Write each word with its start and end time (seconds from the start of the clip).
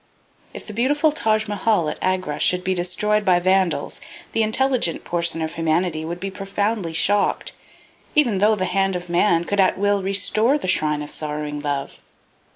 If 0.51 0.65
the 0.65 0.73
beautiful 0.73 1.11
Taj 1.11 1.45
Mehal 1.45 1.87
at 1.87 1.99
Agra 2.01 2.39
should 2.39 2.63
be 2.63 2.73
destroyed 2.73 3.23
by 3.23 3.39
vandals, 3.39 4.01
the 4.31 4.41
intelligent 4.41 5.03
portion 5.03 5.43
of 5.43 5.53
humanity 5.53 6.03
would 6.05 6.19
be 6.19 6.31
profoundly 6.31 6.91
shocked, 6.91 7.51
even 8.15 8.39
though 8.39 8.55
the 8.55 8.65
hand 8.65 8.95
of 8.95 9.09
man 9.09 9.45
could 9.45 9.59
at 9.59 9.77
will 9.77 10.01
restore 10.01 10.57
the 10.57 10.67
shrine 10.67 11.03
of 11.03 11.11
sorrowing 11.11 11.59
love. 11.59 12.01